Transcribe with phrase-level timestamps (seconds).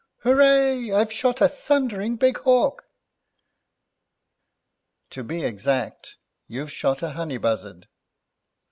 [0.23, 0.91] "Horray!
[0.91, 2.85] I've shot a thundering big hawk!"
[5.11, 7.87] "To be exact, you've shot a honey buzzard.